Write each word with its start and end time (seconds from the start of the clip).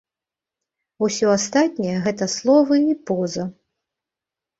Усё 1.07 1.25
астатняе 1.37 1.97
гэта 2.05 2.25
словы 2.37 2.79
і 2.95 2.97
поза. 3.11 3.45